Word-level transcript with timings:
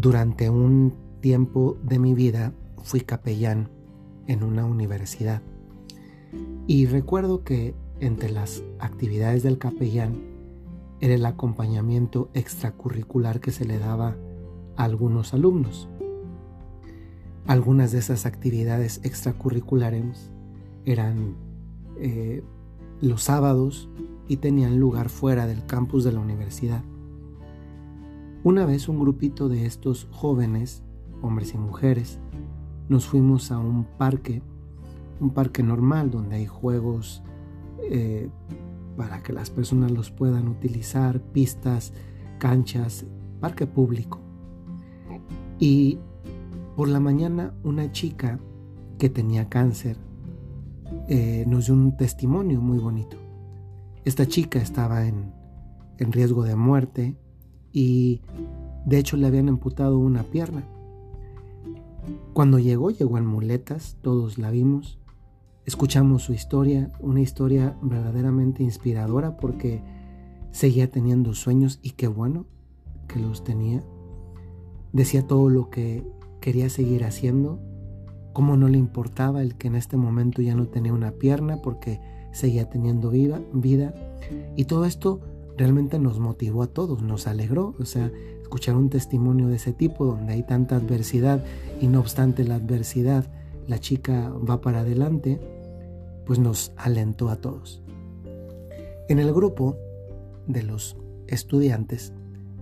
durante 0.00 0.48
un 0.48 0.94
tiempo 1.20 1.76
de 1.82 1.98
mi 1.98 2.14
vida 2.14 2.52
fui 2.84 3.00
capellán 3.00 3.68
en 4.28 4.44
una 4.44 4.64
universidad. 4.64 5.42
Y 6.68 6.86
recuerdo 6.86 7.42
que 7.42 7.74
entre 7.98 8.30
las 8.30 8.62
actividades 8.78 9.42
del 9.42 9.58
capellán 9.58 10.22
era 11.00 11.14
el 11.14 11.26
acompañamiento 11.26 12.30
extracurricular 12.32 13.40
que 13.40 13.50
se 13.50 13.64
le 13.64 13.80
daba 13.80 14.16
a 14.76 14.84
algunos 14.84 15.34
alumnos. 15.34 15.88
Algunas 17.48 17.90
de 17.90 17.98
esas 17.98 18.24
actividades 18.24 19.00
extracurriculares 19.02 20.30
eran 20.84 21.34
eh, 21.98 22.44
los 23.00 23.24
sábados 23.24 23.88
y 24.28 24.36
tenían 24.36 24.78
lugar 24.78 25.08
fuera 25.08 25.48
del 25.48 25.66
campus 25.66 26.04
de 26.04 26.12
la 26.12 26.20
universidad. 26.20 26.84
Una 28.44 28.64
vez 28.66 28.88
un 28.88 29.00
grupito 29.00 29.48
de 29.48 29.66
estos 29.66 30.06
jóvenes, 30.12 30.84
hombres 31.22 31.54
y 31.54 31.58
mujeres, 31.58 32.20
nos 32.88 33.04
fuimos 33.06 33.50
a 33.50 33.58
un 33.58 33.84
parque, 33.84 34.42
un 35.20 35.30
parque 35.30 35.64
normal 35.64 36.12
donde 36.12 36.36
hay 36.36 36.46
juegos 36.46 37.22
eh, 37.90 38.30
para 38.96 39.24
que 39.24 39.32
las 39.32 39.50
personas 39.50 39.90
los 39.90 40.12
puedan 40.12 40.46
utilizar, 40.46 41.20
pistas, 41.20 41.92
canchas, 42.38 43.06
parque 43.40 43.66
público. 43.66 44.20
Y 45.58 45.98
por 46.76 46.88
la 46.88 47.00
mañana 47.00 47.54
una 47.64 47.90
chica 47.90 48.38
que 48.98 49.10
tenía 49.10 49.48
cáncer 49.48 49.96
eh, 51.08 51.44
nos 51.48 51.66
dio 51.66 51.74
un 51.74 51.96
testimonio 51.96 52.60
muy 52.60 52.78
bonito. 52.78 53.16
Esta 54.04 54.26
chica 54.26 54.60
estaba 54.60 55.06
en, 55.06 55.32
en 55.98 56.12
riesgo 56.12 56.44
de 56.44 56.54
muerte 56.54 57.16
y 57.72 58.20
de 58.84 58.98
hecho 58.98 59.16
le 59.16 59.26
habían 59.26 59.48
amputado 59.48 59.98
una 59.98 60.22
pierna. 60.22 60.64
Cuando 62.32 62.58
llegó, 62.58 62.90
llegó 62.90 63.18
en 63.18 63.26
muletas, 63.26 63.96
todos 64.00 64.38
la 64.38 64.50
vimos, 64.50 64.98
escuchamos 65.66 66.22
su 66.22 66.32
historia, 66.32 66.90
una 67.00 67.20
historia 67.20 67.76
verdaderamente 67.82 68.62
inspiradora 68.62 69.36
porque 69.36 69.82
seguía 70.50 70.90
teniendo 70.90 71.34
sueños 71.34 71.78
y 71.82 71.90
qué 71.90 72.08
bueno 72.08 72.46
que 73.06 73.18
los 73.18 73.44
tenía. 73.44 73.82
Decía 74.92 75.26
todo 75.26 75.50
lo 75.50 75.68
que 75.68 76.06
quería 76.40 76.70
seguir 76.70 77.04
haciendo, 77.04 77.58
cómo 78.32 78.56
no 78.56 78.68
le 78.68 78.78
importaba 78.78 79.42
el 79.42 79.56
que 79.56 79.68
en 79.68 79.74
este 79.74 79.96
momento 79.96 80.40
ya 80.40 80.54
no 80.54 80.68
tenía 80.68 80.92
una 80.92 81.10
pierna 81.10 81.60
porque 81.62 82.00
seguía 82.32 82.70
teniendo 82.70 83.10
vida. 83.10 83.40
Y 84.56 84.64
todo 84.64 84.84
esto 84.84 85.20
realmente 85.58 85.98
nos 85.98 86.18
motivó 86.20 86.62
a 86.62 86.68
todos, 86.68 87.02
nos 87.02 87.26
alegró. 87.26 87.74
O 87.78 87.84
sea, 87.84 88.10
escuchar 88.40 88.76
un 88.76 88.88
testimonio 88.88 89.48
de 89.48 89.56
ese 89.56 89.72
tipo 89.72 90.06
donde 90.06 90.32
hay 90.32 90.42
tanta 90.42 90.76
adversidad 90.76 91.44
y 91.80 91.88
no 91.88 92.00
obstante 92.00 92.44
la 92.44 92.54
adversidad, 92.54 93.26
la 93.66 93.78
chica 93.78 94.30
va 94.30 94.60
para 94.62 94.80
adelante, 94.80 95.38
pues 96.24 96.38
nos 96.38 96.72
alentó 96.76 97.28
a 97.28 97.36
todos. 97.36 97.82
En 99.08 99.18
el 99.18 99.32
grupo 99.32 99.76
de 100.46 100.62
los 100.62 100.96
estudiantes 101.26 102.14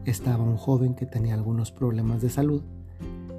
estaba 0.04 0.42
un 0.42 0.56
joven 0.56 0.94
que 0.94 1.06
tenía 1.06 1.34
algunos 1.34 1.70
problemas 1.70 2.22
de 2.22 2.30
salud 2.30 2.62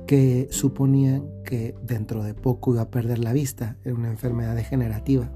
que 0.05 0.47
suponían 0.51 1.29
que 1.43 1.75
dentro 1.83 2.23
de 2.23 2.33
poco 2.33 2.73
iba 2.73 2.83
a 2.83 2.89
perder 2.89 3.19
la 3.19 3.33
vista, 3.33 3.75
era 3.83 3.93
una 3.93 4.09
enfermedad 4.09 4.55
degenerativa. 4.55 5.29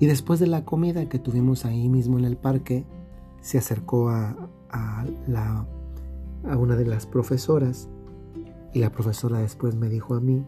Y 0.00 0.06
después 0.06 0.40
de 0.40 0.46
la 0.46 0.64
comida 0.64 1.08
que 1.08 1.18
tuvimos 1.18 1.64
ahí 1.64 1.88
mismo 1.88 2.18
en 2.18 2.24
el 2.24 2.36
parque, 2.36 2.84
se 3.40 3.58
acercó 3.58 4.08
a, 4.08 4.34
a 4.70 6.56
una 6.56 6.74
de 6.76 6.86
las 6.86 7.06
profesoras 7.06 7.88
y 8.72 8.78
la 8.78 8.90
profesora 8.90 9.38
después 9.38 9.74
me 9.74 9.88
dijo 9.88 10.14
a 10.14 10.20
mí 10.20 10.44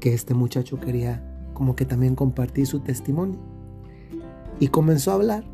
que 0.00 0.14
este 0.14 0.34
muchacho 0.34 0.80
quería 0.80 1.22
como 1.52 1.76
que 1.76 1.84
también 1.84 2.14
compartir 2.14 2.66
su 2.66 2.80
testimonio. 2.80 3.38
Y 4.60 4.68
comenzó 4.68 5.12
a 5.12 5.14
hablar. 5.14 5.44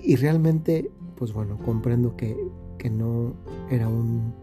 Y 0.00 0.16
realmente, 0.16 0.90
pues 1.16 1.32
bueno, 1.32 1.58
comprendo 1.58 2.16
que, 2.16 2.36
que 2.78 2.90
no 2.90 3.34
era 3.70 3.88
un 3.88 4.34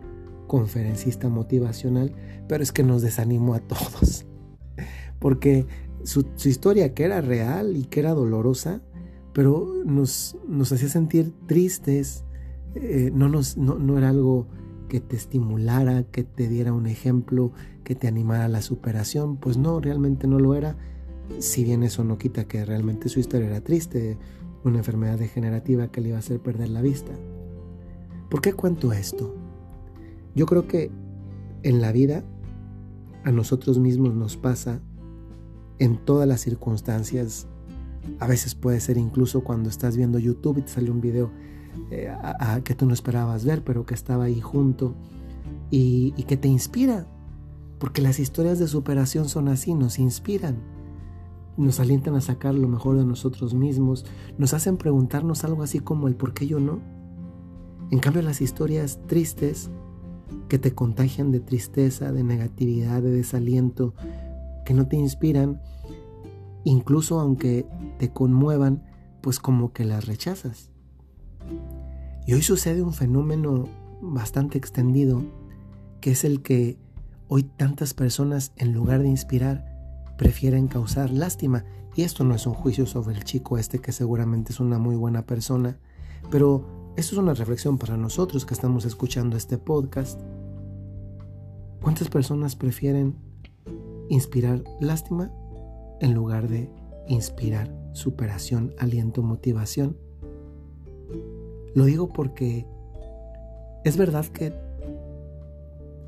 conferencista 0.48 1.30
motivacional, 1.30 2.14
pero 2.48 2.64
es 2.64 2.72
que 2.72 2.84
nos 2.84 3.02
desanimó 3.02 3.54
a 3.54 3.60
todos. 3.60 4.26
Porque 5.20 5.66
su, 6.06 6.26
historia 6.46 6.94
que 6.94 7.04
era 7.04 7.22
real 7.22 7.76
y 7.76 7.86
que 7.86 8.00
era 8.00 8.14
dolorosa, 8.14 8.82
pero 9.34 9.84
nos, 9.86 10.38
nos 10.48 10.72
hacía 10.72 10.88
sentir 10.88 11.34
tristes, 11.48 12.24
eh, 12.76 13.12
no, 13.14 13.28
nos, 13.28 13.58
no, 13.58 13.98
era 13.98 14.10
algo 14.10 14.48
que 14.88 15.00
te 15.00 15.16
estimulara, 15.16 16.04
que 16.04 16.24
te 16.24 16.48
diera 16.48 16.74
un 16.74 16.86
ejemplo, 16.86 17.52
que 17.84 17.96
te 17.96 18.08
animara 18.08 18.46
a 18.46 18.50
la 18.50 18.62
superación, 18.62 19.38
pues 19.38 19.58
no, 19.58 19.80
realmente 19.80 20.28
no 20.28 20.40
lo 20.40 20.56
era, 20.56 20.78
si 21.40 21.64
bien 21.64 21.84
eso 21.84 22.04
no 22.04 22.18
quita 22.18 22.46
que 22.46 22.64
realmente 22.64 23.10
su 23.10 23.20
historia 23.20 23.48
era 23.48 23.62
triste, 23.62 24.18
una 24.64 24.78
enfermedad 24.78 25.18
degenerativa 25.18 25.92
que 25.92 26.02
le 26.02 26.10
iba 26.10 26.18
a 26.18 26.20
hacer 26.20 26.40
perder 26.40 26.70
la 26.70 26.82
vista. 26.82 27.12
¿Por 28.30 28.42
qué 28.42 28.54
cuento 28.54 28.94
esto? 28.94 29.36
Yo 30.36 30.46
creo 30.46 30.68
que 30.68 30.92
en 31.64 31.82
la 31.82 31.92
vida 31.92 32.24
a 33.24 33.32
nosotros 33.32 33.80
mismos 33.80 34.14
nos 34.14 34.38
pasa 34.38 34.82
en 35.80 35.98
todas 35.98 36.28
las 36.28 36.42
circunstancias. 36.42 37.48
A 38.20 38.28
veces 38.28 38.56
puede 38.56 38.80
ser 38.80 38.98
incluso 38.98 39.44
cuando 39.44 39.70
estás 39.70 39.98
viendo 39.98 40.20
YouTube 40.20 40.60
y 40.60 40.62
te 40.62 40.70
sale 40.70 40.92
un 40.92 41.02
video 41.02 41.32
eh, 41.92 42.14
que 42.64 42.76
tú 42.76 42.86
no 42.86 42.94
esperabas 42.94 43.46
ver, 43.46 43.64
pero 43.64 43.86
que 43.86 43.94
estaba 43.94 44.26
ahí 44.26 44.42
junto 44.42 44.96
y, 45.72 46.14
y 46.18 46.24
que 46.24 46.38
te 46.38 46.48
inspira. 46.48 47.08
Porque 47.80 48.02
las 48.02 48.20
historias 48.20 48.60
de 48.60 48.68
superación 48.68 49.28
son 49.28 49.50
así, 49.50 49.74
nos 49.74 50.00
inspiran, 50.00 50.58
nos 51.58 51.80
alientan 51.80 52.16
a 52.16 52.22
sacar 52.22 52.56
lo 52.56 52.68
mejor 52.68 52.98
de 52.98 53.06
nosotros 53.06 53.54
mismos, 53.54 54.06
nos 54.38 54.54
hacen 54.54 54.78
preguntarnos 54.78 55.44
algo 55.44 55.64
así 55.64 55.80
como 55.80 56.08
el 56.08 56.16
por 56.16 56.34
qué 56.34 56.48
yo 56.48 56.60
no. 56.60 56.80
En 57.92 58.00
cambio 58.00 58.22
las 58.22 58.42
historias 58.42 59.00
tristes 59.08 59.70
que 60.48 60.58
te 60.58 60.74
contagian 60.74 61.32
de 61.32 61.40
tristeza, 61.40 62.12
de 62.12 62.24
negatividad, 62.24 63.02
de 63.02 63.12
desaliento, 63.12 63.94
que 64.66 64.74
no 64.74 64.88
te 64.88 64.98
inspiran, 64.98 65.62
incluso 66.66 67.20
aunque 67.20 67.66
te 67.98 68.12
conmuevan, 68.12 68.84
pues 69.22 69.40
como 69.40 69.72
que 69.72 69.86
las 69.86 70.06
rechazas. 70.06 70.72
Y 72.28 72.34
hoy 72.34 72.42
sucede 72.42 72.82
un 72.82 72.94
fenómeno 72.94 73.70
bastante 74.02 74.58
extendido, 74.58 75.24
que 76.02 76.12
es 76.12 76.24
el 76.26 76.42
que 76.42 76.78
hoy 77.28 77.44
tantas 77.44 77.94
personas 77.94 78.52
en 78.58 78.74
lugar 78.74 79.02
de 79.02 79.10
inspirar, 79.10 79.66
prefieren 80.18 80.68
causar 80.68 81.12
lástima. 81.12 81.66
Y 81.96 82.02
esto 82.02 82.24
no 82.24 82.36
es 82.36 82.46
un 82.46 82.54
juicio 82.54 82.86
sobre 82.86 83.16
el 83.16 83.24
chico 83.24 83.58
este 83.58 83.80
que 83.80 83.92
seguramente 83.92 84.52
es 84.52 84.60
una 84.60 84.80
muy 84.80 84.96
buena 84.96 85.26
persona, 85.26 85.80
pero 86.30 86.92
esto 86.98 87.16
es 87.16 87.20
una 87.20 87.34
reflexión 87.34 87.78
para 87.78 87.98
nosotros 87.98 88.46
que 88.46 88.54
estamos 88.54 88.86
escuchando 88.86 89.38
este 89.38 89.58
podcast. 89.58 90.20
¿Cuántas 91.82 92.10
personas 92.10 92.56
prefieren 92.56 93.16
inspirar 94.10 94.64
lástima 94.80 95.32
en 96.02 96.14
lugar 96.14 96.48
de 96.48 96.70
inspirar 97.08 97.74
superación, 97.94 98.74
aliento, 98.78 99.24
motivación. 99.24 99.98
Lo 101.74 101.86
digo 101.86 102.10
porque 102.10 102.66
es 103.84 103.98
verdad 103.98 104.26
que 104.26 104.54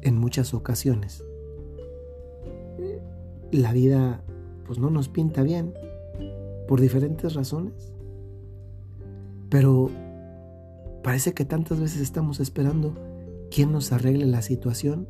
en 0.02 0.18
muchas 0.18 0.54
ocasiones 0.54 1.24
la 3.52 3.74
vida 3.74 4.24
pues 4.66 4.80
no 4.80 4.90
nos 4.90 5.10
pinta 5.10 5.44
bien 5.44 5.74
por 6.68 6.82
diferentes 6.82 7.34
razones. 7.34 7.94
Pero 9.50 9.90
parece 11.04 11.34
que 11.34 11.46
tantas 11.46 11.80
veces 11.80 12.02
estamos 12.02 12.40
esperando 12.40 12.94
quien 13.50 13.72
nos 13.72 13.94
arregle 13.94 14.26
la 14.26 14.42
situación 14.42 15.08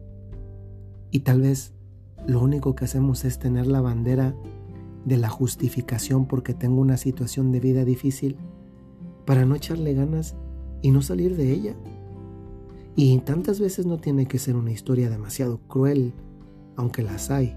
y 1.10 1.22
tal 1.22 1.42
vez 1.42 1.74
lo 2.26 2.42
único 2.42 2.76
que 2.76 2.86
hacemos 2.86 3.26
es 3.26 3.40
tener 3.40 3.68
la 3.68 3.82
bandera 3.82 4.36
de 5.06 5.18
la 5.18 5.30
justificación 5.30 6.26
porque 6.26 6.54
tengo 6.54 6.82
una 6.82 6.98
situación 6.98 7.52
de 7.52 7.60
vida 7.60 7.86
difícil 7.86 8.38
para 9.26 9.46
no 9.46 9.56
echarle 9.56 9.94
ganas 9.94 10.36
y 10.82 10.92
no 10.92 11.02
salir 11.02 11.36
de 11.38 11.52
ella. 11.52 11.76
Y 12.96 13.18
tantas 13.20 13.60
veces 13.60 13.86
no 13.86 14.00
tiene 14.00 14.26
que 14.26 14.40
ser 14.40 14.56
una 14.56 14.72
historia 14.72 15.10
demasiado 15.10 15.60
cruel, 15.68 16.14
aunque 16.76 17.04
las 17.04 17.30
hay. 17.30 17.56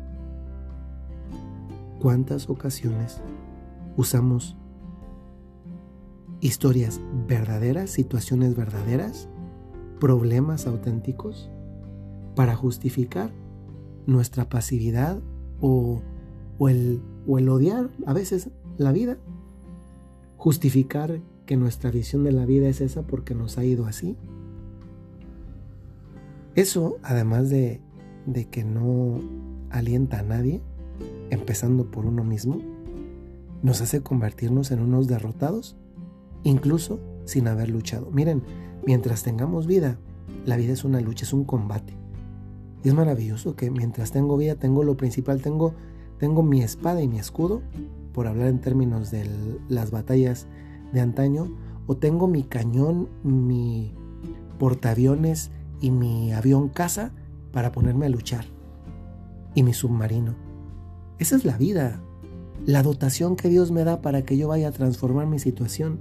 ¿Cuántas 1.98 2.48
ocasiones 2.48 3.20
usamos 3.96 4.56
historias 6.40 7.00
verdaderas, 7.26 7.90
situaciones 7.90 8.54
verdaderas, 8.56 9.28
problemas 9.98 10.66
auténticos, 10.66 11.50
para 12.34 12.56
justificar 12.56 13.30
nuestra 14.06 14.49
pasividad 14.49 15.20
o, 15.61 16.00
el, 16.69 17.00
o 17.26 17.38
el 17.38 17.49
odiar 17.49 17.91
a 18.06 18.12
veces 18.12 18.50
la 18.79 18.93
vida. 18.93 19.19
Justificar 20.37 21.20
que 21.47 21.56
nuestra 21.56 21.91
visión 21.91 22.25
de 22.25 22.32
la 22.32 22.47
vida 22.47 22.69
es 22.69 22.81
esa 22.81 23.02
porque 23.02 23.35
nos 23.35 23.58
ha 23.58 23.64
ido 23.64 23.87
así. 23.87 24.17
Eso, 26.55 26.97
además 27.02 27.50
de, 27.50 27.81
de 28.26 28.49
que 28.49 28.64
no 28.64 29.20
alienta 29.70 30.20
a 30.20 30.23
nadie, 30.23 30.62
empezando 31.31 31.91
por 31.91 32.06
uno 32.06 32.25
mismo, 32.25 32.61
nos 33.62 33.81
hace 33.81 34.02
convertirnos 34.02 34.70
en 34.70 34.81
unos 34.81 35.06
derrotados, 35.06 35.76
incluso 36.43 36.99
sin 37.25 37.47
haber 37.49 37.69
luchado. 37.69 38.11
Miren, 38.11 38.43
mientras 38.87 39.23
tengamos 39.23 39.67
vida, 39.67 39.99
la 40.47 40.56
vida 40.56 40.73
es 40.73 40.85
una 40.85 41.00
lucha, 41.00 41.25
es 41.25 41.32
un 41.32 41.44
combate. 41.44 42.00
Y 42.82 42.88
es 42.88 42.94
maravilloso 42.94 43.56
que 43.56 43.70
mientras 43.70 44.10
tengo 44.12 44.36
vida, 44.36 44.54
tengo 44.54 44.84
lo 44.84 44.96
principal, 44.96 45.42
tengo, 45.42 45.74
tengo 46.18 46.42
mi 46.42 46.62
espada 46.62 47.02
y 47.02 47.08
mi 47.08 47.18
escudo, 47.18 47.62
por 48.12 48.26
hablar 48.26 48.48
en 48.48 48.60
términos 48.60 49.10
de 49.10 49.28
las 49.68 49.90
batallas 49.90 50.46
de 50.92 51.00
antaño, 51.00 51.48
o 51.86 51.96
tengo 51.96 52.26
mi 52.26 52.42
cañón, 52.42 53.08
mi 53.22 53.94
portaaviones 54.58 55.50
y 55.80 55.90
mi 55.90 56.32
avión 56.32 56.68
casa 56.68 57.12
para 57.52 57.72
ponerme 57.72 58.06
a 58.06 58.10
luchar. 58.10 58.44
Y 59.54 59.62
mi 59.62 59.72
submarino. 59.72 60.34
Esa 61.18 61.36
es 61.36 61.44
la 61.44 61.58
vida, 61.58 62.00
la 62.64 62.82
dotación 62.82 63.36
que 63.36 63.48
Dios 63.48 63.72
me 63.72 63.84
da 63.84 64.00
para 64.00 64.22
que 64.22 64.36
yo 64.36 64.48
vaya 64.48 64.68
a 64.68 64.72
transformar 64.72 65.26
mi 65.26 65.38
situación. 65.38 65.98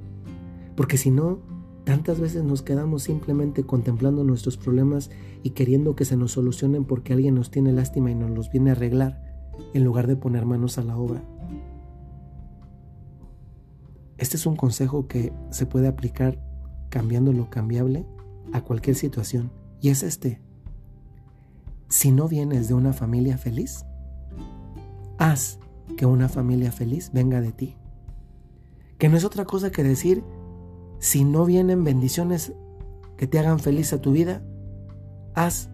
Porque 0.75 0.97
si 0.97 1.11
no, 1.11 1.39
tantas 1.89 2.19
veces 2.19 2.43
nos 2.43 2.61
quedamos 2.61 3.01
simplemente 3.01 3.63
contemplando 3.63 4.23
nuestros 4.23 4.57
problemas 4.57 5.09
y 5.41 5.49
queriendo 5.49 5.95
que 5.95 6.05
se 6.05 6.17
nos 6.17 6.33
solucionen 6.33 6.85
porque 6.85 7.13
alguien 7.13 7.33
nos 7.33 7.49
tiene 7.49 7.73
lástima 7.73 8.11
y 8.11 8.15
nos 8.15 8.29
los 8.29 8.51
viene 8.51 8.69
a 8.69 8.73
arreglar, 8.73 9.23
en 9.73 9.83
lugar 9.85 10.05
de 10.05 10.15
poner 10.15 10.45
manos 10.45 10.77
a 10.77 10.83
la 10.83 10.95
obra. 10.95 11.23
Este 14.19 14.37
es 14.37 14.45
un 14.45 14.55
consejo 14.55 15.07
que 15.07 15.33
se 15.49 15.65
puede 15.65 15.87
aplicar 15.87 16.39
cambiando 16.91 17.33
lo 17.33 17.49
cambiable 17.49 18.05
a 18.53 18.61
cualquier 18.61 18.95
situación. 18.95 19.51
Y 19.81 19.89
es 19.89 20.03
este. 20.03 20.43
Si 21.87 22.11
no 22.11 22.27
vienes 22.27 22.67
de 22.67 22.75
una 22.75 22.93
familia 22.93 23.39
feliz, 23.39 23.83
haz 25.17 25.57
que 25.97 26.05
una 26.05 26.29
familia 26.29 26.71
feliz 26.71 27.09
venga 27.13 27.41
de 27.41 27.51
ti. 27.51 27.77
Que 28.99 29.09
no 29.09 29.17
es 29.17 29.25
otra 29.25 29.45
cosa 29.45 29.71
que 29.71 29.81
decir, 29.81 30.23
si 30.99 31.23
no 31.23 31.45
vienen 31.45 31.83
bendiciones 31.83 32.53
que 33.17 33.27
te 33.27 33.39
hagan 33.39 33.59
feliz 33.59 33.93
a 33.93 34.01
tu 34.01 34.11
vida, 34.11 34.43
haz 35.33 35.69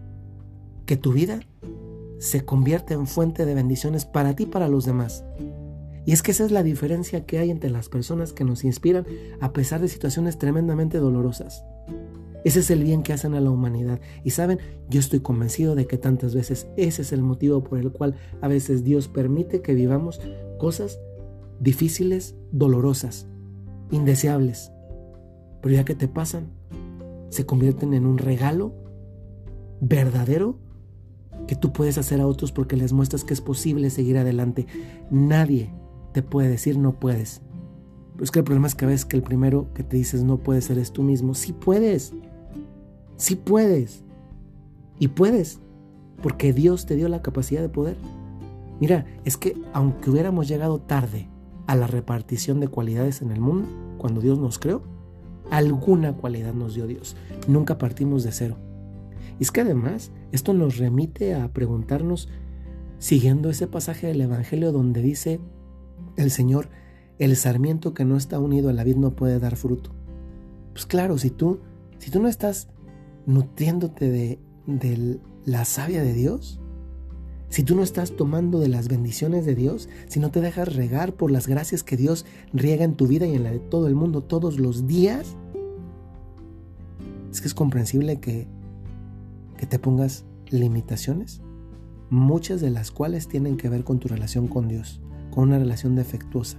que 0.86 0.96
tu 0.96 1.12
vida 1.12 1.40
se 2.18 2.44
convierta 2.44 2.94
en 2.94 3.06
fuente 3.06 3.44
de 3.44 3.54
bendiciones 3.54 4.04
para 4.04 4.34
ti 4.34 4.44
y 4.44 4.46
para 4.46 4.68
los 4.68 4.84
demás. 4.84 5.24
Y 6.04 6.12
es 6.12 6.22
que 6.22 6.30
esa 6.30 6.44
es 6.44 6.52
la 6.52 6.62
diferencia 6.62 7.26
que 7.26 7.38
hay 7.38 7.50
entre 7.50 7.70
las 7.70 7.88
personas 7.88 8.32
que 8.32 8.44
nos 8.44 8.64
inspiran 8.64 9.04
a 9.40 9.52
pesar 9.52 9.80
de 9.80 9.88
situaciones 9.88 10.38
tremendamente 10.38 10.98
dolorosas. 10.98 11.64
Ese 12.44 12.60
es 12.60 12.70
el 12.70 12.84
bien 12.84 13.02
que 13.02 13.12
hacen 13.12 13.34
a 13.34 13.40
la 13.40 13.50
humanidad. 13.50 14.00
Y 14.22 14.30
saben, 14.30 14.60
yo 14.88 15.00
estoy 15.00 15.18
convencido 15.18 15.74
de 15.74 15.88
que 15.88 15.98
tantas 15.98 16.32
veces 16.32 16.68
ese 16.76 17.02
es 17.02 17.10
el 17.10 17.22
motivo 17.22 17.64
por 17.64 17.80
el 17.80 17.90
cual 17.90 18.14
a 18.40 18.46
veces 18.46 18.84
Dios 18.84 19.08
permite 19.08 19.62
que 19.62 19.74
vivamos 19.74 20.20
cosas 20.58 21.00
difíciles, 21.58 22.36
dolorosas, 22.52 23.26
indeseables. 23.90 24.70
Pero 25.66 25.74
ya 25.74 25.84
que 25.84 25.96
te 25.96 26.06
pasan, 26.06 26.46
se 27.28 27.44
convierten 27.44 27.92
en 27.92 28.06
un 28.06 28.18
regalo 28.18 28.72
verdadero 29.80 30.60
que 31.48 31.56
tú 31.56 31.72
puedes 31.72 31.98
hacer 31.98 32.20
a 32.20 32.28
otros 32.28 32.52
porque 32.52 32.76
les 32.76 32.92
muestras 32.92 33.24
que 33.24 33.34
es 33.34 33.40
posible 33.40 33.90
seguir 33.90 34.16
adelante. 34.16 34.68
Nadie 35.10 35.74
te 36.12 36.22
puede 36.22 36.48
decir 36.50 36.78
no 36.78 37.00
puedes. 37.00 37.42
Pero 38.12 38.22
es 38.22 38.30
que 38.30 38.38
el 38.38 38.44
problema 38.44 38.68
es 38.68 38.76
que 38.76 38.86
ves 38.86 39.04
que 39.04 39.16
el 39.16 39.24
primero 39.24 39.66
que 39.74 39.82
te 39.82 39.96
dices 39.96 40.22
no 40.22 40.38
puedes 40.38 40.70
eres 40.70 40.92
tú 40.92 41.02
mismo. 41.02 41.34
Sí 41.34 41.52
puedes. 41.52 42.12
Sí 43.16 43.34
puedes. 43.34 44.04
Y 45.00 45.08
puedes. 45.08 45.58
Porque 46.22 46.52
Dios 46.52 46.86
te 46.86 46.94
dio 46.94 47.08
la 47.08 47.22
capacidad 47.22 47.60
de 47.60 47.70
poder. 47.70 47.96
Mira, 48.78 49.04
es 49.24 49.36
que 49.36 49.60
aunque 49.72 50.10
hubiéramos 50.10 50.46
llegado 50.46 50.80
tarde 50.80 51.28
a 51.66 51.74
la 51.74 51.88
repartición 51.88 52.60
de 52.60 52.68
cualidades 52.68 53.20
en 53.20 53.32
el 53.32 53.40
mundo, 53.40 53.66
cuando 53.98 54.20
Dios 54.20 54.38
nos 54.38 54.60
creó, 54.60 54.94
alguna 55.50 56.14
cualidad 56.14 56.54
nos 56.54 56.74
dio 56.74 56.86
Dios. 56.86 57.16
Nunca 57.48 57.78
partimos 57.78 58.24
de 58.24 58.32
cero. 58.32 58.56
Y 59.38 59.42
es 59.42 59.50
que 59.50 59.60
además 59.60 60.12
esto 60.32 60.54
nos 60.54 60.78
remite 60.78 61.34
a 61.34 61.52
preguntarnos, 61.52 62.28
siguiendo 62.98 63.50
ese 63.50 63.66
pasaje 63.66 64.06
del 64.06 64.20
Evangelio 64.20 64.72
donde 64.72 65.02
dice, 65.02 65.40
el 66.16 66.30
Señor, 66.30 66.68
el 67.18 67.36
sarmiento 67.36 67.94
que 67.94 68.04
no 68.04 68.16
está 68.16 68.38
unido 68.38 68.70
a 68.70 68.72
la 68.72 68.84
vid 68.84 68.96
no 68.96 69.14
puede 69.14 69.38
dar 69.38 69.56
fruto. 69.56 69.90
Pues 70.72 70.86
claro, 70.86 71.18
si 71.18 71.30
tú, 71.30 71.60
si 71.98 72.10
tú 72.10 72.20
no 72.20 72.28
estás 72.28 72.68
nutriéndote 73.26 74.10
de, 74.10 74.38
de 74.66 75.20
la 75.44 75.64
savia 75.64 76.02
de 76.02 76.12
Dios, 76.12 76.60
si 77.48 77.62
tú 77.62 77.74
no 77.76 77.82
estás 77.82 78.16
tomando 78.16 78.58
de 78.60 78.68
las 78.68 78.88
bendiciones 78.88 79.46
de 79.46 79.54
Dios, 79.54 79.88
si 80.08 80.20
no 80.20 80.30
te 80.30 80.40
dejas 80.40 80.74
regar 80.74 81.14
por 81.14 81.30
las 81.30 81.46
gracias 81.46 81.82
que 81.82 81.96
Dios 81.96 82.26
riega 82.52 82.84
en 82.84 82.94
tu 82.94 83.06
vida 83.06 83.26
y 83.26 83.34
en 83.34 83.44
la 83.44 83.50
de 83.50 83.60
todo 83.60 83.86
el 83.86 83.94
mundo 83.94 84.22
todos 84.22 84.58
los 84.58 84.86
días, 84.86 85.36
es 87.30 87.40
que 87.40 87.48
es 87.48 87.54
comprensible 87.54 88.20
que, 88.20 88.46
que 89.56 89.66
te 89.66 89.78
pongas 89.78 90.24
limitaciones, 90.48 91.40
muchas 92.10 92.60
de 92.60 92.70
las 92.70 92.90
cuales 92.90 93.28
tienen 93.28 93.56
que 93.56 93.68
ver 93.68 93.84
con 93.84 93.98
tu 93.98 94.08
relación 94.08 94.48
con 94.48 94.68
Dios 94.68 95.00
con 95.36 95.50
una 95.50 95.58
relación 95.58 95.94
defectuosa. 95.96 96.56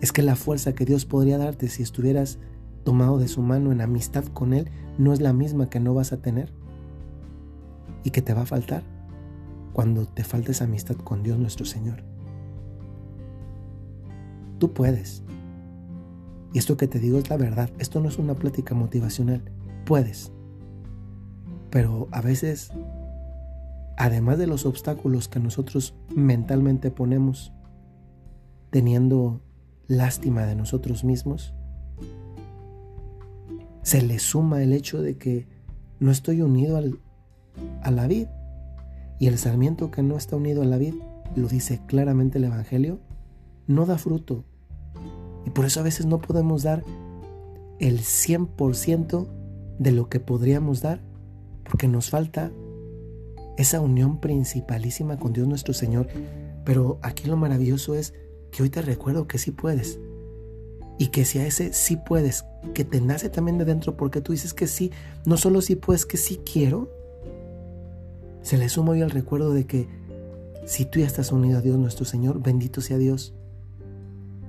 Es 0.00 0.12
que 0.12 0.22
la 0.22 0.36
fuerza 0.36 0.72
que 0.72 0.84
Dios 0.84 1.04
podría 1.04 1.36
darte 1.36 1.68
si 1.68 1.82
estuvieras 1.82 2.38
tomado 2.84 3.18
de 3.18 3.26
su 3.26 3.42
mano 3.42 3.72
en 3.72 3.80
amistad 3.80 4.24
con 4.26 4.52
Él 4.52 4.70
no 4.98 5.12
es 5.12 5.20
la 5.20 5.32
misma 5.32 5.68
que 5.68 5.80
no 5.80 5.92
vas 5.92 6.12
a 6.12 6.22
tener 6.22 6.52
y 8.04 8.10
que 8.10 8.22
te 8.22 8.34
va 8.34 8.42
a 8.42 8.46
faltar 8.46 8.84
cuando 9.72 10.06
te 10.06 10.24
faltes 10.24 10.62
amistad 10.62 10.96
con 10.96 11.22
Dios 11.22 11.38
nuestro 11.38 11.66
Señor. 11.66 12.02
Tú 14.58 14.72
puedes. 14.72 15.22
Y 16.52 16.58
esto 16.58 16.76
que 16.76 16.88
te 16.88 16.98
digo 16.98 17.18
es 17.18 17.28
la 17.28 17.36
verdad. 17.36 17.70
Esto 17.78 18.00
no 18.00 18.08
es 18.08 18.18
una 18.18 18.34
plática 18.34 18.74
motivacional. 18.74 19.42
Puedes. 19.84 20.32
Pero 21.70 22.08
a 22.12 22.22
veces, 22.22 22.72
además 23.96 24.38
de 24.38 24.46
los 24.46 24.64
obstáculos 24.64 25.28
que 25.28 25.40
nosotros 25.40 25.94
mentalmente 26.14 26.90
ponemos, 26.90 27.52
teniendo 28.70 29.42
lástima 29.88 30.46
de 30.46 30.56
nosotros 30.56 31.04
mismos, 31.04 31.54
se 33.82 34.02
le 34.02 34.18
suma 34.18 34.62
el 34.62 34.72
hecho 34.72 35.00
de 35.00 35.16
que 35.16 35.46
no 36.00 36.10
estoy 36.10 36.42
unido 36.42 36.76
al, 36.76 36.98
a 37.82 37.90
la 37.90 38.06
vid. 38.06 38.26
Y 39.18 39.28
el 39.28 39.38
sarmiento 39.38 39.90
que 39.90 40.02
no 40.02 40.16
está 40.16 40.36
unido 40.36 40.62
a 40.62 40.66
la 40.66 40.76
vid, 40.76 40.94
lo 41.34 41.48
dice 41.48 41.80
claramente 41.86 42.38
el 42.38 42.44
Evangelio, 42.44 42.98
no 43.66 43.86
da 43.86 43.98
fruto. 43.98 44.44
Y 45.44 45.50
por 45.50 45.64
eso 45.64 45.80
a 45.80 45.84
veces 45.84 46.06
no 46.06 46.20
podemos 46.20 46.62
dar 46.62 46.84
el 47.78 48.00
100% 48.00 49.28
de 49.78 49.92
lo 49.92 50.08
que 50.08 50.20
podríamos 50.20 50.82
dar, 50.82 51.00
porque 51.64 51.88
nos 51.88 52.10
falta 52.10 52.52
esa 53.56 53.80
unión 53.80 54.20
principalísima 54.20 55.18
con 55.18 55.32
Dios 55.32 55.48
nuestro 55.48 55.74
Señor. 55.74 56.08
Pero 56.64 56.98
aquí 57.02 57.28
lo 57.28 57.36
maravilloso 57.36 57.94
es 57.94 58.14
que 58.50 58.62
hoy 58.62 58.70
te 58.70 58.82
recuerdo 58.82 59.26
que 59.26 59.38
sí 59.38 59.50
puedes. 59.50 59.98
Y 60.98 61.08
que 61.08 61.24
si 61.24 61.38
a 61.38 61.46
ese 61.46 61.72
sí 61.72 61.96
puedes, 61.96 62.44
que 62.74 62.84
te 62.84 63.00
nace 63.00 63.28
también 63.28 63.58
de 63.58 63.64
dentro 63.64 63.96
porque 63.96 64.20
tú 64.20 64.32
dices 64.32 64.54
que 64.54 64.66
sí, 64.66 64.92
no 65.26 65.36
solo 65.36 65.60
sí 65.60 65.76
puedes, 65.76 66.06
que 66.06 66.16
sí 66.16 66.40
quiero, 66.50 66.90
se 68.46 68.58
le 68.58 68.68
suma 68.68 68.92
hoy 68.92 69.00
el 69.00 69.10
recuerdo 69.10 69.52
de 69.52 69.66
que 69.66 69.88
si 70.66 70.84
tú 70.84 71.00
ya 71.00 71.06
estás 71.06 71.32
unido 71.32 71.58
a 71.58 71.62
Dios 71.62 71.76
nuestro 71.78 72.04
Señor, 72.04 72.40
bendito 72.40 72.80
sea 72.80 72.96
Dios. 72.96 73.34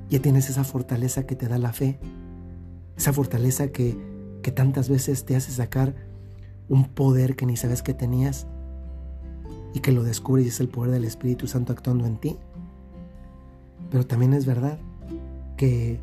Ya 0.08 0.22
tienes 0.22 0.51
esa 0.51 0.63
fortaleza 0.63 1.25
que 1.25 1.36
te 1.36 1.48
da 1.48 1.58
la 1.58 1.74
fe, 1.74 1.98
esa 2.96 3.12
fortaleza 3.12 3.70
que, 3.70 3.98
que 4.44 4.51
tantas 4.51 4.88
veces 4.88 5.25
te 5.25 5.36
hace 5.36 5.51
sacar 5.51 5.96
un 6.70 6.89
poder 6.89 7.36
que 7.36 7.48
ni 7.48 7.58
sabes 7.58 7.82
que 7.82 7.96
tenías 7.96 8.46
y 9.74 9.80
que 9.80 9.92
lo 9.92 10.04
descubres 10.04 10.46
y 10.46 10.50
es 10.50 10.60
el 10.60 10.70
poder 10.70 10.92
del 10.92 11.04
Espíritu 11.04 11.48
Santo 11.48 11.74
actuando 11.74 12.06
en 12.06 12.18
ti. 12.18 12.38
Pero 13.89 14.06
también 14.06 14.34
es 14.34 14.46
verdad 14.46 14.77
que 15.58 16.00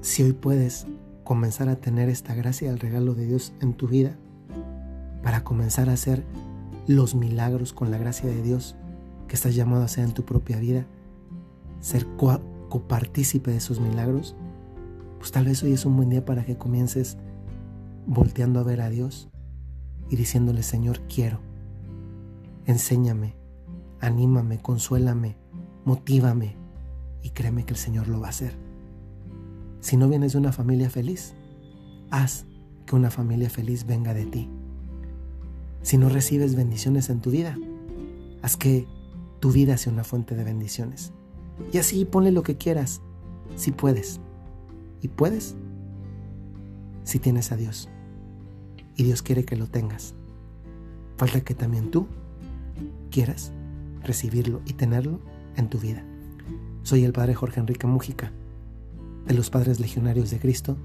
si 0.00 0.24
hoy 0.24 0.32
puedes 0.32 0.84
comenzar 1.22 1.68
a 1.68 1.76
tener 1.76 2.08
esta 2.08 2.34
gracia, 2.34 2.70
el 2.70 2.80
regalo 2.80 3.14
de 3.14 3.26
Dios 3.26 3.52
en 3.60 3.74
tu 3.74 3.86
vida, 3.86 4.18
para 5.22 5.44
comenzar 5.44 5.88
a 5.88 5.94
hacer 5.94 6.24
los 6.86 7.14
milagros 7.14 7.72
con 7.72 7.90
la 7.90 7.98
gracia 7.98 8.28
de 8.28 8.42
Dios 8.42 8.76
que 9.28 9.34
estás 9.34 9.54
llamado 9.54 9.82
a 9.82 9.86
hacer 9.86 10.04
en 10.04 10.12
tu 10.12 10.24
propia 10.24 10.58
vida, 10.58 10.86
ser 11.80 12.06
copartícipe 12.68 13.50
de 13.50 13.56
esos 13.56 13.80
milagros, 13.80 14.36
pues 15.18 15.32
tal 15.32 15.46
vez 15.46 15.62
hoy 15.62 15.72
es 15.72 15.86
un 15.86 15.96
buen 15.96 16.10
día 16.10 16.24
para 16.24 16.44
que 16.44 16.58
comiences 16.58 17.16
volteando 18.06 18.60
a 18.60 18.64
ver 18.64 18.80
a 18.80 18.90
Dios 18.90 19.30
y 20.10 20.16
diciéndole, 20.16 20.62
Señor, 20.62 21.00
quiero, 21.02 21.38
enséñame, 22.66 23.36
anímame, 24.00 24.58
consuélame, 24.58 25.36
motívame 25.84 26.56
y 27.22 27.30
créeme 27.30 27.64
que 27.64 27.72
el 27.72 27.78
Señor 27.78 28.08
lo 28.08 28.20
va 28.20 28.26
a 28.26 28.30
hacer. 28.30 28.54
Si 29.80 29.96
no 29.96 30.08
vienes 30.08 30.32
de 30.32 30.38
una 30.38 30.52
familia 30.52 30.90
feliz, 30.90 31.34
haz 32.10 32.44
que 32.86 32.96
una 32.96 33.10
familia 33.10 33.48
feliz 33.48 33.86
venga 33.86 34.12
de 34.14 34.26
ti. 34.26 34.50
Si 35.82 35.98
no 35.98 36.08
recibes 36.08 36.54
bendiciones 36.54 37.10
en 37.10 37.20
tu 37.20 37.30
vida? 37.30 37.58
Haz 38.42 38.56
que 38.56 38.86
tu 39.40 39.52
vida 39.52 39.76
sea 39.76 39.92
una 39.92 40.04
fuente 40.04 40.34
de 40.34 40.44
bendiciones. 40.44 41.12
Y 41.72 41.78
así 41.78 42.04
ponle 42.04 42.32
lo 42.32 42.42
que 42.42 42.56
quieras, 42.56 43.00
si 43.56 43.72
puedes. 43.72 44.20
Y 45.00 45.08
puedes 45.08 45.56
si 47.04 47.18
tienes 47.18 47.52
a 47.52 47.56
Dios. 47.56 47.88
Y 48.96 49.04
Dios 49.04 49.22
quiere 49.22 49.44
que 49.44 49.56
lo 49.56 49.66
tengas. 49.66 50.14
Falta 51.16 51.40
que 51.40 51.54
también 51.54 51.90
tú 51.90 52.06
quieras 53.10 53.52
recibirlo 54.02 54.60
y 54.64 54.74
tenerlo 54.74 55.20
en 55.56 55.68
tu 55.68 55.78
vida. 55.78 56.04
Soy 56.82 57.04
el 57.04 57.12
Padre 57.12 57.34
Jorge 57.34 57.60
Enrique 57.60 57.86
Mújica, 57.86 58.32
de 59.26 59.34
los 59.34 59.50
Padres 59.50 59.78
Legionarios 59.78 60.30
de 60.30 60.38
Cristo, 60.38 60.76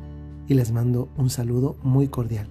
y 0.48 0.54
les 0.54 0.72
mando 0.72 1.10
un 1.18 1.30
saludo 1.30 1.76
muy 1.84 2.08
cordial. 2.08 2.48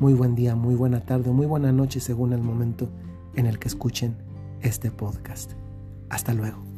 Muy 0.00 0.14
buen 0.14 0.34
día, 0.34 0.56
muy 0.56 0.76
buena 0.76 1.00
tarde, 1.00 1.30
muy 1.30 1.44
buena 1.44 1.72
noche 1.72 2.00
según 2.00 2.32
el 2.32 2.40
momento 2.40 2.88
en 3.34 3.44
el 3.44 3.58
que 3.58 3.68
escuchen 3.68 4.16
este 4.62 4.90
podcast. 4.90 5.52
Hasta 6.08 6.32
luego. 6.32 6.69